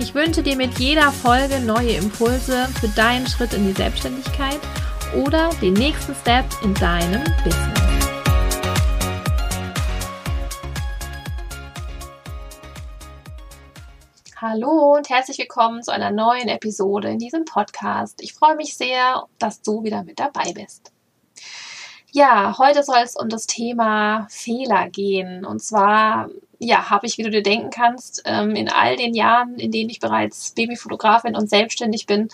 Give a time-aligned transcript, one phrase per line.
[0.00, 4.58] Ich wünsche dir mit jeder Folge neue Impulse für deinen Schritt in die Selbstständigkeit
[5.24, 7.80] oder den nächsten Step in deinem Business.
[14.36, 18.20] Hallo und herzlich willkommen zu einer neuen Episode in diesem Podcast.
[18.20, 20.92] Ich freue mich sehr, dass du wieder mit dabei bist.
[22.10, 25.44] Ja, heute soll es um das Thema Fehler gehen.
[25.44, 26.30] Und zwar,
[26.64, 29.90] ja, habe ich, wie du dir denken kannst, ähm, in all den Jahren, in denen
[29.90, 32.28] ich bereits Babyfotografin und selbstständig bin,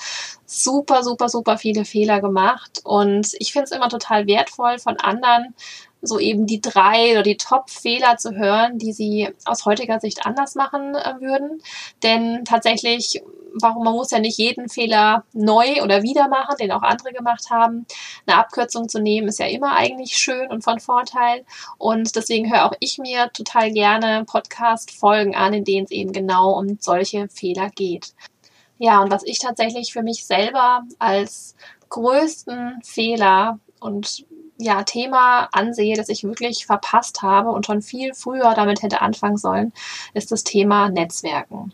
[0.46, 2.80] super, super, super viele Fehler gemacht.
[2.84, 5.54] Und ich finde es immer total wertvoll, von anderen
[6.02, 10.54] so eben die drei oder die Top-Fehler zu hören, die sie aus heutiger Sicht anders
[10.54, 11.62] machen äh, würden.
[12.02, 13.22] Denn tatsächlich
[13.54, 17.50] warum man muss ja nicht jeden Fehler neu oder wieder machen, den auch andere gemacht
[17.50, 17.86] haben.
[18.26, 21.44] Eine Abkürzung zu nehmen ist ja immer eigentlich schön und von Vorteil.
[21.78, 26.58] Und deswegen höre auch ich mir total gerne Podcast-Folgen an, in denen es eben genau
[26.58, 28.14] um solche Fehler geht.
[28.78, 31.54] Ja, und was ich tatsächlich für mich selber als
[31.90, 34.24] größten Fehler und
[34.60, 39.36] ja, Thema ansehe, das ich wirklich verpasst habe und schon viel früher damit hätte anfangen
[39.36, 39.72] sollen,
[40.14, 41.72] ist das Thema Netzwerken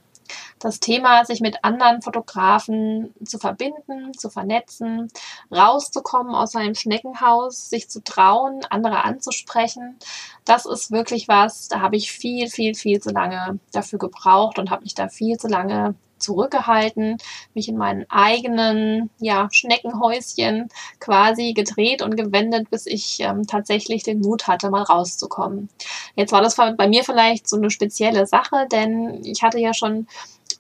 [0.58, 5.08] das Thema, sich mit anderen Fotografen zu verbinden, zu vernetzen,
[5.54, 9.98] rauszukommen aus seinem Schneckenhaus, sich zu trauen, andere anzusprechen.
[10.46, 14.70] Das ist wirklich was, da habe ich viel, viel, viel zu lange dafür gebraucht und
[14.70, 17.18] habe mich da viel zu lange zurückgehalten,
[17.52, 20.68] mich in meinen eigenen ja, Schneckenhäuschen
[21.00, 25.68] quasi gedreht und gewendet, bis ich ähm, tatsächlich den Mut hatte, mal rauszukommen.
[26.14, 30.06] Jetzt war das bei mir vielleicht so eine spezielle Sache, denn ich hatte ja schon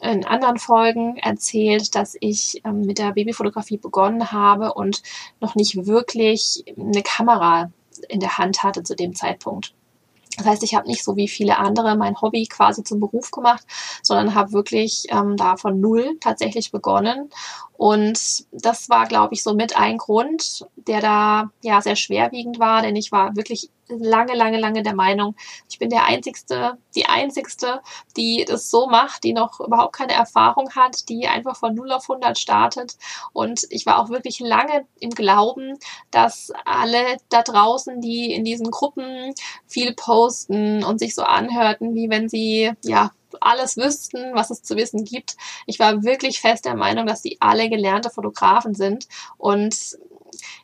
[0.00, 5.02] in anderen Folgen erzählt, dass ich ähm, mit der Babyfotografie begonnen habe und
[5.40, 7.70] noch nicht wirklich eine Kamera
[8.08, 9.75] in der Hand hatte zu dem Zeitpunkt.
[10.36, 13.64] Das heißt, ich habe nicht so wie viele andere mein Hobby quasi zum Beruf gemacht,
[14.02, 17.30] sondern habe wirklich ähm, da von null tatsächlich begonnen.
[17.76, 22.82] Und das war, glaube ich, so mit ein Grund, der da ja sehr schwerwiegend war,
[22.82, 25.34] denn ich war wirklich lange, lange, lange der Meinung,
[25.68, 27.80] ich bin der Einzigste, die Einzigste,
[28.16, 32.08] die das so macht, die noch überhaupt keine Erfahrung hat, die einfach von 0 auf
[32.08, 32.96] 100 startet.
[33.32, 35.78] Und ich war auch wirklich lange im Glauben,
[36.10, 39.34] dass alle da draußen, die in diesen Gruppen
[39.66, 43.10] viel posten und sich so anhörten, wie wenn sie, ja,
[43.46, 45.36] alles wüssten, was es zu wissen gibt.
[45.66, 49.08] Ich war wirklich fest der Meinung, dass die alle gelernte Fotografen sind
[49.38, 49.96] und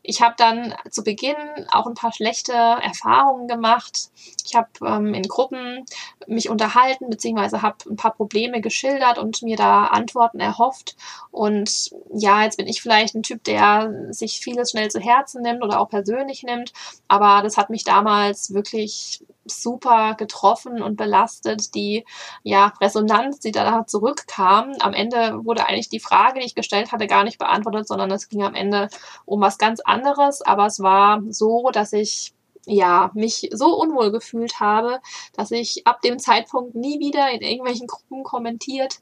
[0.03, 1.37] ich habe dann zu Beginn
[1.71, 4.11] auch ein paar schlechte Erfahrungen gemacht.
[4.47, 5.85] Ich habe ähm, in Gruppen
[6.27, 10.97] mich unterhalten, beziehungsweise habe ein paar Probleme geschildert und mir da Antworten erhofft.
[11.31, 15.63] Und ja, jetzt bin ich vielleicht ein Typ, der sich vieles schnell zu Herzen nimmt
[15.63, 16.73] oder auch persönlich nimmt.
[17.09, 21.75] Aber das hat mich damals wirklich super getroffen und belastet.
[21.75, 22.05] Die
[22.43, 24.73] ja, Resonanz, die da zurückkam.
[24.81, 28.29] Am Ende wurde eigentlich die Frage, die ich gestellt hatte, gar nicht beantwortet, sondern es
[28.29, 28.89] ging am Ende
[29.25, 30.43] um was ganz anderes.
[30.43, 32.35] Aber es war so, dass ich
[32.67, 35.01] ja, mich so unwohl gefühlt habe,
[35.35, 39.01] dass ich ab dem Zeitpunkt nie wieder in irgendwelchen Gruppen kommentiert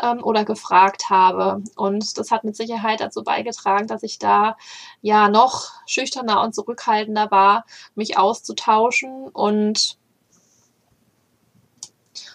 [0.00, 1.62] ähm, oder gefragt habe.
[1.76, 4.56] Und das hat mit Sicherheit dazu beigetragen, dass ich da
[5.02, 9.28] ja noch schüchterner und zurückhaltender war, mich auszutauschen.
[9.28, 9.98] Und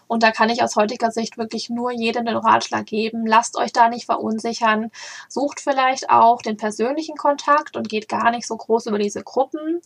[0.08, 3.74] und da kann ich aus heutiger Sicht wirklich nur jedem den Ratschlag geben, lasst euch
[3.74, 4.90] da nicht verunsichern,
[5.28, 9.82] sucht vielleicht auch den persönlichen Kontakt und geht gar nicht so groß über diese Gruppen,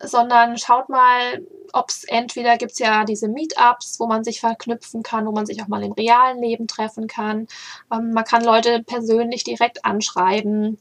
[0.00, 5.02] sondern schaut mal, ob es entweder gibt es ja diese Meetups, wo man sich verknüpfen
[5.02, 7.48] kann, wo man sich auch mal im realen Leben treffen kann.
[7.92, 10.78] Ähm, man kann Leute persönlich direkt anschreiben.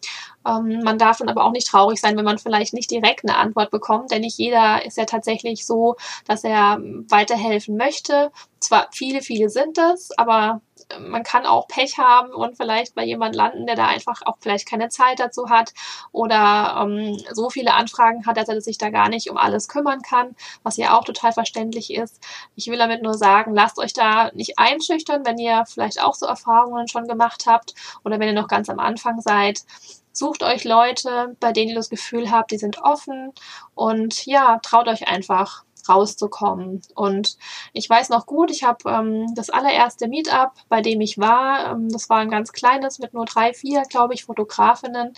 [0.48, 3.38] Ähm, man darf dann aber auch nicht traurig sein, wenn man vielleicht nicht direkt eine
[3.38, 5.96] Antwort bekommt, denn nicht jeder ist ja tatsächlich so,
[6.28, 6.78] dass er
[7.10, 8.32] weiterhelfen möchte.
[8.60, 10.62] Zwar viele, viele sind es, aber
[11.00, 14.68] man kann auch Pech haben und vielleicht bei jemand landen, der da einfach auch vielleicht
[14.68, 15.74] keine Zeit dazu hat
[16.12, 20.02] oder ähm, so viele Anfragen hat, dass er sich da gar nicht um alles kümmern
[20.02, 22.22] kann, was ja auch total verständlich ist.
[22.56, 26.26] Ich will damit nur sagen, lasst euch da nicht einschüchtern, wenn ihr vielleicht auch so
[26.26, 29.64] Erfahrungen schon gemacht habt oder wenn ihr noch ganz am Anfang seid.
[30.12, 33.34] Sucht euch Leute, bei denen ihr das Gefühl habt, die sind offen
[33.74, 36.82] und ja, traut euch einfach rauszukommen.
[36.96, 37.38] Und
[37.74, 41.90] ich weiß noch gut, ich habe ähm, das allererste Meetup, bei dem ich war, ähm,
[41.90, 45.14] das war ein ganz kleines mit nur drei, vier, glaube ich, Fotografinnen.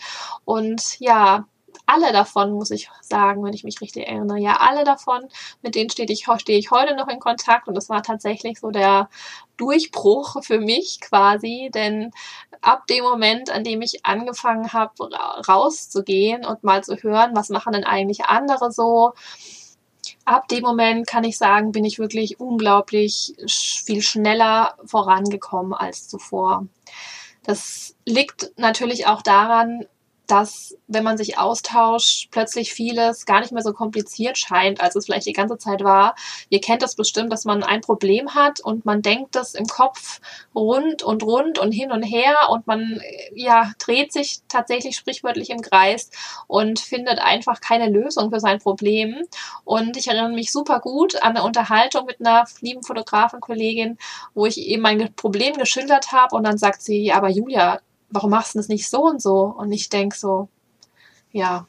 [0.46, 1.46] Und ja,
[1.86, 5.28] alle davon, muss ich sagen, wenn ich mich richtig erinnere, ja, alle davon,
[5.62, 8.72] mit denen stehe ich, stehe ich heute noch in Kontakt und das war tatsächlich so
[8.72, 9.10] der
[9.58, 12.12] Durchbruch für mich quasi, denn
[12.62, 15.10] ab dem Moment, an dem ich angefangen habe,
[15.48, 19.14] rauszugehen und mal zu hören, was machen denn eigentlich andere so,
[20.26, 26.68] ab dem Moment kann ich sagen, bin ich wirklich unglaublich viel schneller vorangekommen als zuvor.
[27.44, 29.86] Das liegt natürlich auch daran,
[30.28, 35.06] dass, wenn man sich austauscht, plötzlich vieles gar nicht mehr so kompliziert scheint, als es
[35.06, 36.16] vielleicht die ganze Zeit war.
[36.50, 40.20] Ihr kennt das bestimmt, dass man ein Problem hat und man denkt das im Kopf
[40.54, 43.02] rund und rund und hin und her und man
[43.34, 46.10] ja dreht sich tatsächlich sprichwörtlich im Kreis
[46.48, 49.18] und findet einfach keine Lösung für sein Problem.
[49.64, 53.98] Und ich erinnere mich super gut an eine Unterhaltung mit einer lieben Fotografenkollegin,
[54.34, 57.80] wo ich eben mein Problem geschildert habe und dann sagt sie, aber Julia,
[58.16, 59.54] warum machst du das nicht so und so?
[59.56, 60.50] Und ich denke so,
[61.32, 61.68] ja,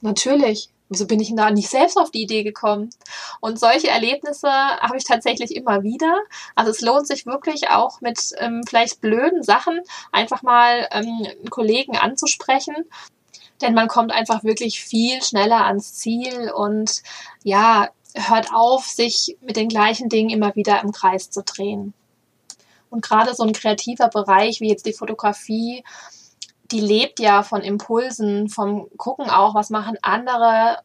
[0.00, 0.70] natürlich.
[0.90, 2.88] Wieso bin ich denn da nicht selbst auf die Idee gekommen?
[3.40, 6.18] Und solche Erlebnisse habe ich tatsächlich immer wieder.
[6.54, 9.80] Also es lohnt sich wirklich auch mit ähm, vielleicht blöden Sachen
[10.12, 12.74] einfach mal ähm, einen Kollegen anzusprechen.
[13.60, 17.02] Denn man kommt einfach wirklich viel schneller ans Ziel und
[17.42, 21.92] ja, hört auf, sich mit den gleichen Dingen immer wieder im Kreis zu drehen.
[22.90, 25.84] Und gerade so ein kreativer Bereich wie jetzt die Fotografie,
[26.70, 30.78] die lebt ja von Impulsen, vom Gucken auch, was machen andere,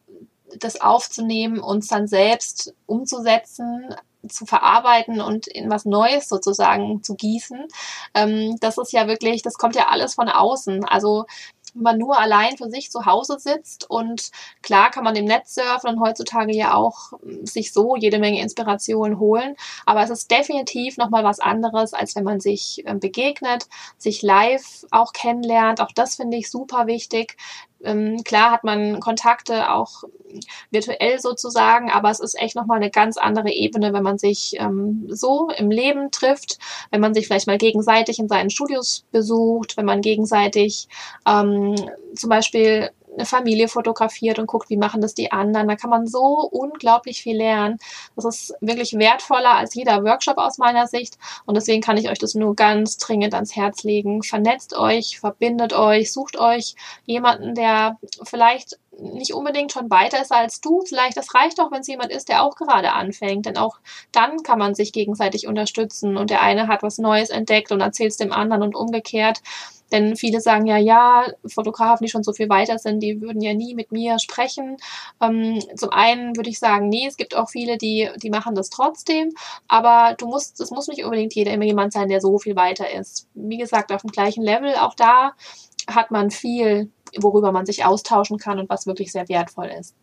[0.58, 3.94] das aufzunehmen, uns dann selbst umzusetzen,
[4.28, 7.66] zu verarbeiten und in was Neues sozusagen zu gießen.
[8.14, 10.84] Ähm, das ist ja wirklich, das kommt ja alles von außen.
[10.84, 11.26] Also
[11.74, 14.30] wenn man nur allein für sich zu Hause sitzt und
[14.62, 18.40] klar kann man im Netz surfen und heutzutage ja auch hm, sich so jede Menge
[18.40, 19.56] Inspiration holen,
[19.86, 23.66] aber es ist definitiv nochmal was anderes, als wenn man sich ähm, begegnet,
[23.98, 25.80] sich live auch kennenlernt.
[25.80, 27.36] Auch das finde ich super wichtig.
[27.84, 30.04] Ähm, klar hat man Kontakte auch
[30.70, 35.06] virtuell sozusagen, aber es ist echt nochmal eine ganz andere Ebene, wenn man sich ähm,
[35.08, 36.58] so im Leben trifft,
[36.90, 40.88] wenn man sich vielleicht mal gegenseitig in seinen Studios besucht, wenn man gegenseitig
[41.26, 41.76] ähm,
[42.14, 45.68] zum Beispiel eine Familie fotografiert und guckt, wie machen das die anderen.
[45.68, 47.78] Da kann man so unglaublich viel lernen.
[48.16, 51.18] Das ist wirklich wertvoller als jeder Workshop aus meiner Sicht.
[51.46, 54.22] Und deswegen kann ich euch das nur ganz dringend ans Herz legen.
[54.22, 56.74] Vernetzt euch, verbindet euch, sucht euch
[57.06, 60.82] jemanden, der vielleicht nicht unbedingt schon weiter ist als du.
[60.86, 63.46] Vielleicht, das reicht auch, wenn es jemand ist, der auch gerade anfängt.
[63.46, 63.78] Denn auch
[64.12, 68.12] dann kann man sich gegenseitig unterstützen und der eine hat was Neues entdeckt und erzählt
[68.12, 69.40] es dem anderen und umgekehrt.
[69.92, 73.54] Denn viele sagen ja, ja, Fotografen, die schon so viel weiter sind, die würden ja
[73.54, 74.76] nie mit mir sprechen.
[75.20, 78.70] Ähm, zum einen würde ich sagen, nee, es gibt auch viele, die, die machen das
[78.70, 79.32] trotzdem.
[79.68, 82.90] Aber du musst, es muss nicht unbedingt jeder immer jemand sein, der so viel weiter
[82.90, 83.28] ist.
[83.34, 85.34] Wie gesagt, auf dem gleichen Level, auch da
[85.86, 89.94] hat man viel, worüber man sich austauschen kann und was wirklich sehr wertvoll ist.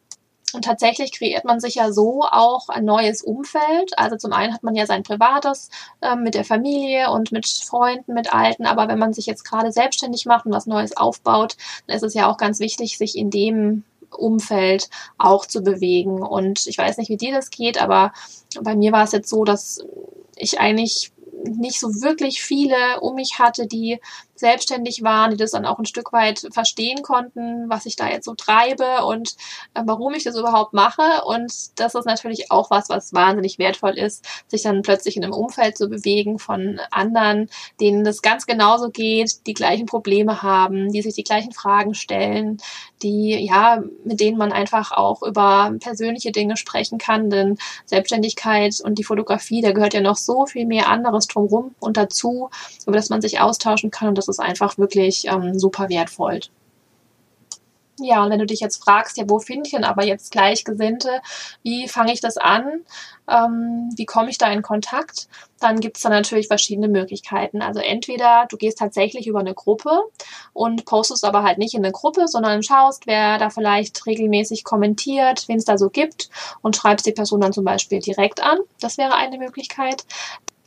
[0.53, 3.97] Und tatsächlich kreiert man sich ja so auch ein neues Umfeld.
[3.97, 5.69] Also zum einen hat man ja sein privates
[6.01, 8.65] äh, mit der Familie und mit Freunden, mit Alten.
[8.65, 11.55] Aber wenn man sich jetzt gerade selbstständig macht und was Neues aufbaut,
[11.87, 16.21] dann ist es ja auch ganz wichtig, sich in dem Umfeld auch zu bewegen.
[16.21, 18.11] Und ich weiß nicht, wie dir das geht, aber
[18.61, 19.85] bei mir war es jetzt so, dass
[20.35, 21.13] ich eigentlich
[21.45, 23.99] nicht so wirklich viele um mich hatte, die
[24.41, 28.25] selbstständig waren, die das dann auch ein Stück weit verstehen konnten, was ich da jetzt
[28.25, 29.35] so treibe und
[29.73, 31.23] äh, warum ich das überhaupt mache.
[31.25, 35.33] Und das ist natürlich auch was, was wahnsinnig wertvoll ist, sich dann plötzlich in einem
[35.33, 41.01] Umfeld zu bewegen von anderen, denen das ganz genauso geht, die gleichen Probleme haben, die
[41.01, 42.57] sich die gleichen Fragen stellen,
[43.03, 48.97] die, ja, mit denen man einfach auch über persönliche Dinge sprechen kann, denn Selbstständigkeit und
[48.97, 52.49] die Fotografie, da gehört ja noch so viel mehr anderes drumherum und dazu,
[52.85, 56.39] über das man sich austauschen kann und das ist einfach wirklich ähm, super wertvoll.
[58.03, 61.21] Ja, und wenn du dich jetzt fragst, ja, wo finde ich denn aber jetzt Gleichgesinnte?
[61.61, 62.83] Wie fange ich das an?
[63.29, 65.27] Ähm, wie komme ich da in Kontakt?
[65.59, 67.61] Dann gibt es da natürlich verschiedene Möglichkeiten.
[67.61, 70.01] Also entweder du gehst tatsächlich über eine Gruppe
[70.53, 75.47] und postest aber halt nicht in eine Gruppe, sondern schaust, wer da vielleicht regelmäßig kommentiert,
[75.47, 76.29] wen es da so gibt
[76.61, 78.57] und schreibst die Person dann zum Beispiel direkt an.
[78.79, 80.05] Das wäre eine Möglichkeit.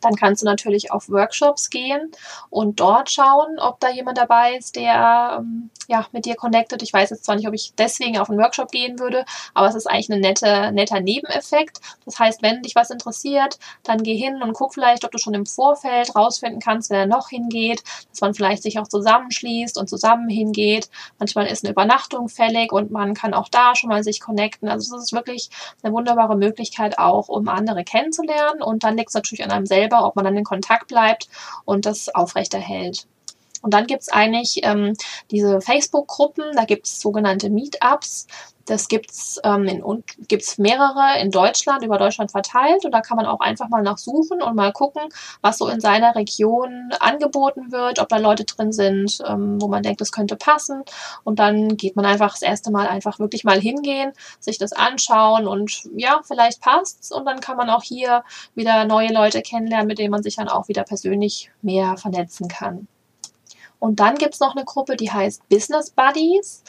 [0.05, 2.11] Dann kannst du natürlich auf Workshops gehen
[2.51, 6.83] und dort schauen, ob da jemand dabei ist, der ähm, ja, mit dir connected.
[6.83, 9.75] Ich weiß jetzt zwar nicht, ob ich deswegen auf einen Workshop gehen würde, aber es
[9.75, 11.81] ist eigentlich ein nette, netter Nebeneffekt.
[12.05, 15.35] Das heißt, wenn dich was interessiert, dann geh hin und guck vielleicht, ob du schon
[15.35, 20.29] im Vorfeld rausfinden kannst, wer noch hingeht, dass man vielleicht sich auch zusammenschließt und zusammen
[20.29, 20.89] hingeht.
[21.19, 24.69] Manchmal ist eine Übernachtung fällig und man kann auch da schon mal sich connecten.
[24.69, 25.51] Also es ist wirklich
[25.83, 29.94] eine wunderbare Möglichkeit auch, um andere kennenzulernen und dann liegt es natürlich an einem selber,
[30.03, 31.29] ob man dann in Kontakt bleibt
[31.65, 33.07] und das aufrechterhält.
[33.63, 34.95] Und dann gibt's eigentlich ähm,
[35.31, 38.27] diese Facebook-Gruppen, da gibt's sogenannte Meetups.
[38.67, 42.85] Das gibt's ähm, in, gibt's mehrere in Deutschland, über Deutschland verteilt.
[42.85, 45.03] Und da kann man auch einfach mal nachsuchen und mal gucken,
[45.43, 49.83] was so in seiner Region angeboten wird, ob da Leute drin sind, ähm, wo man
[49.83, 50.83] denkt, das könnte passen.
[51.25, 55.47] Und dann geht man einfach das erste Mal einfach wirklich mal hingehen, sich das anschauen
[55.47, 57.13] und ja, vielleicht passt's.
[57.13, 60.49] Und dann kann man auch hier wieder neue Leute kennenlernen, mit denen man sich dann
[60.49, 62.89] auch wieder persönlich mehr vernetzen kann.
[63.79, 66.63] Und dann gibt es noch eine Gruppe, die heißt Business Buddies.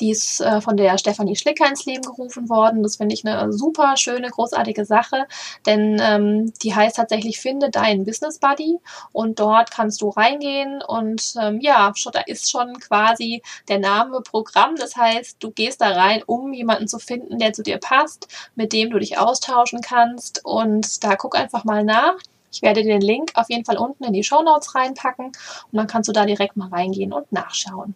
[0.00, 2.82] Die ist äh, von der Stefanie Schlicker ins Leben gerufen worden.
[2.82, 5.26] Das finde ich eine super schöne, großartige Sache,
[5.64, 8.78] denn ähm, die heißt tatsächlich Finde deinen Business Buddy
[9.12, 14.20] und dort kannst du reingehen und ähm, ja, schon, da ist schon quasi der Name
[14.20, 14.76] Programm.
[14.76, 18.72] Das heißt, du gehst da rein, um jemanden zu finden, der zu dir passt, mit
[18.72, 22.16] dem du dich austauschen kannst und da guck einfach mal nach.
[22.52, 25.34] Ich werde dir den Link auf jeden Fall unten in die Show Notes reinpacken und
[25.72, 27.94] dann kannst du da direkt mal reingehen und nachschauen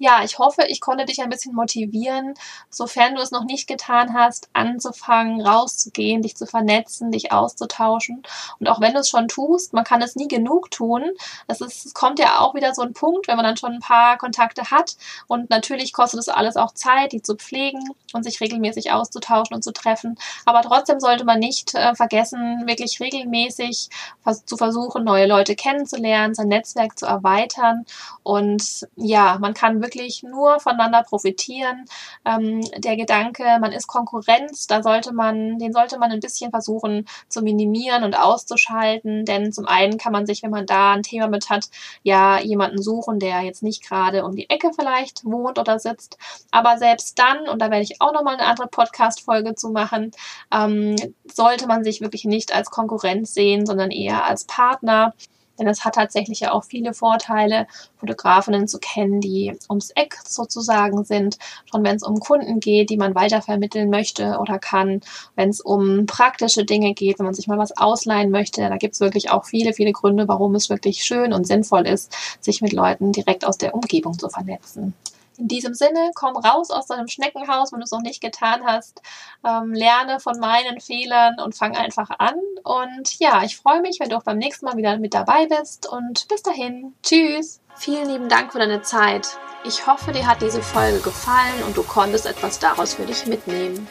[0.00, 2.32] ja, ich hoffe, ich konnte dich ein bisschen motivieren,
[2.70, 8.22] sofern du es noch nicht getan hast, anzufangen, rauszugehen, dich zu vernetzen, dich auszutauschen.
[8.58, 11.04] Und auch wenn du es schon tust, man kann es nie genug tun.
[11.48, 13.80] Es, ist, es kommt ja auch wieder so ein Punkt, wenn man dann schon ein
[13.80, 14.96] paar Kontakte hat.
[15.26, 17.80] Und natürlich kostet es alles auch Zeit, die zu pflegen
[18.14, 20.18] und sich regelmäßig auszutauschen und zu treffen.
[20.46, 23.90] Aber trotzdem sollte man nicht äh, vergessen, wirklich regelmäßig
[24.22, 27.84] vers zu versuchen, neue Leute kennenzulernen, sein Netzwerk zu erweitern.
[28.22, 31.84] Und ja, man kann wirklich wirklich nur voneinander profitieren.
[32.24, 37.06] Ähm, der Gedanke, man ist Konkurrenz, da sollte man, den sollte man ein bisschen versuchen
[37.28, 41.26] zu minimieren und auszuschalten, denn zum einen kann man sich, wenn man da ein Thema
[41.28, 41.68] mit hat,
[42.02, 46.16] ja jemanden suchen, der jetzt nicht gerade um die Ecke vielleicht wohnt oder sitzt,
[46.50, 50.12] aber selbst dann, und da werde ich auch nochmal eine andere Podcast-Folge zu machen,
[50.52, 50.94] ähm,
[51.32, 55.14] sollte man sich wirklich nicht als Konkurrenz sehen, sondern eher als Partner.
[55.60, 57.66] Denn es hat tatsächlich ja auch viele Vorteile,
[57.98, 61.38] Fotografinnen zu kennen, die ums Eck sozusagen sind.
[61.70, 65.02] Schon wenn es um Kunden geht, die man weitervermitteln möchte oder kann.
[65.36, 68.62] Wenn es um praktische Dinge geht, wenn man sich mal was ausleihen möchte.
[68.62, 72.12] Da gibt es wirklich auch viele, viele Gründe, warum es wirklich schön und sinnvoll ist,
[72.40, 74.94] sich mit Leuten direkt aus der Umgebung zu vernetzen.
[75.40, 79.00] In diesem Sinne, komm raus aus deinem Schneckenhaus, wenn du es noch nicht getan hast.
[79.42, 82.34] Ähm, lerne von meinen Fehlern und fang einfach an.
[82.62, 85.88] Und ja, ich freue mich, wenn du auch beim nächsten Mal wieder mit dabei bist.
[85.88, 87.60] Und bis dahin, tschüss.
[87.74, 89.28] Vielen lieben Dank für deine Zeit.
[89.64, 93.88] Ich hoffe, dir hat diese Folge gefallen und du konntest etwas daraus für dich mitnehmen.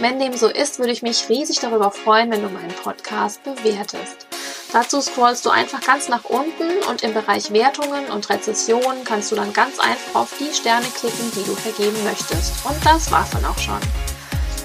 [0.00, 4.27] Wenn dem so ist, würde ich mich riesig darüber freuen, wenn du meinen Podcast bewertest.
[4.72, 9.36] Dazu scrollst du einfach ganz nach unten und im Bereich Wertungen und Rezessionen kannst du
[9.36, 12.66] dann ganz einfach auf die Sterne klicken, die du vergeben möchtest.
[12.66, 13.80] Und das war's dann auch schon.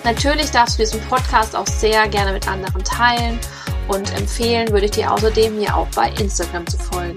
[0.04, 3.40] Natürlich darfst du diesen Podcast auch sehr gerne mit anderen teilen
[3.88, 7.16] und empfehlen würde ich dir außerdem mir auch bei Instagram zu folgen.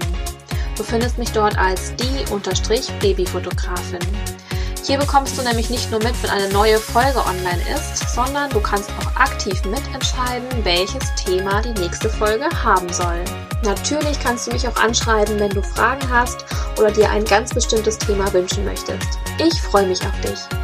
[0.77, 3.99] Du findest mich dort als die-babyfotografin.
[4.87, 8.61] Hier bekommst du nämlich nicht nur mit, wenn eine neue Folge online ist, sondern du
[8.61, 13.21] kannst auch aktiv mitentscheiden, welches Thema die nächste Folge haben soll.
[13.63, 16.45] Natürlich kannst du mich auch anschreiben, wenn du Fragen hast
[16.79, 19.19] oder dir ein ganz bestimmtes Thema wünschen möchtest.
[19.45, 20.56] Ich freue mich auf dich.